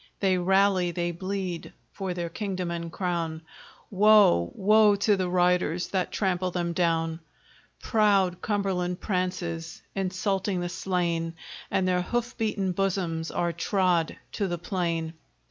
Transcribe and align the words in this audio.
They 0.19 0.39
rally, 0.39 0.89
they 0.89 1.11
bleed, 1.11 1.73
for 1.91 2.15
their 2.15 2.27
kingdom 2.29 2.71
and 2.71 2.91
crown; 2.91 3.43
Woe, 3.91 4.51
woe 4.55 4.95
to 4.95 5.15
the 5.15 5.29
riders 5.29 5.89
that 5.89 6.11
trample 6.11 6.49
them 6.49 6.73
down! 6.73 7.19
Proud 7.79 8.41
Cumberland 8.41 8.99
prances, 8.99 9.83
insulting 9.93 10.59
the 10.59 10.69
slain, 10.69 11.35
And 11.69 11.87
their 11.87 12.01
hoof 12.01 12.35
beaten 12.35 12.71
bosoms 12.71 13.29
are 13.29 13.53
trod 13.53 14.17
to 14.31 14.47
the 14.47 14.57
plain. 14.57 15.13